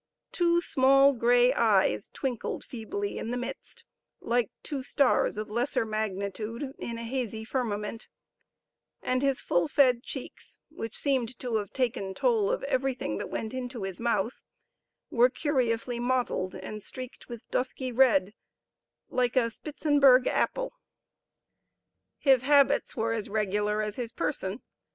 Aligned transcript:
Two 0.31 0.61
small 0.61 1.13
gray 1.13 1.53
eyes 1.53 2.09
twinkled 2.11 2.63
feebly 2.63 3.19
in 3.19 3.29
the 3.29 3.37
midst, 3.37 3.83
like 4.19 4.49
two 4.63 4.81
stars 4.81 5.37
of 5.37 5.51
lesser 5.51 5.85
magnitude 5.85 6.73
in 6.79 6.97
a 6.97 7.03
hazy 7.03 7.45
firmament; 7.45 8.07
and 9.03 9.21
his 9.21 9.39
full 9.39 9.67
fed 9.67 10.01
cheeks, 10.01 10.57
which 10.69 10.97
seemed 10.97 11.37
to 11.37 11.57
have 11.57 11.71
taken 11.71 12.15
toll 12.15 12.49
of 12.49 12.63
everything 12.63 13.19
that 13.19 13.29
went 13.29 13.53
into 13.53 13.83
his 13.83 13.99
mouth, 13.99 14.41
were 15.11 15.29
curiously 15.29 15.99
mottled 15.99 16.55
and 16.55 16.81
streaked 16.81 17.29
with 17.29 17.47
dusky 17.51 17.91
red, 17.91 18.33
like 19.11 19.35
a 19.35 19.51
Spitzenberg 19.51 20.25
apple. 20.25 20.73
His 22.17 22.41
habits 22.41 22.97
were 22.97 23.13
as 23.13 23.29
regular 23.29 23.83
as 23.83 23.97
his 23.97 24.11
person. 24.11 24.63